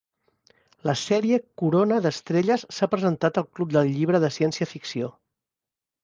[0.89, 5.11] La sèrie Corona d'estrelles s'ha presentat al Club del llibre de ciència-ficció.